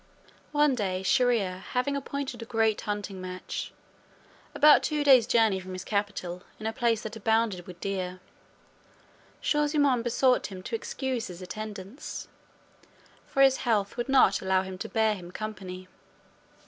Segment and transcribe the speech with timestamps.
[0.51, 3.71] One day, Shier ear having appointed a great hunting match,
[4.55, 8.19] about two days journey from his capital, in a place that abounded with deer,
[9.41, 12.27] Shaw zummaun besought him to excuse his attendance,
[13.27, 15.87] for his health would not allow him to bear him company.